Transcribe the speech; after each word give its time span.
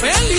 Well, 0.00 0.37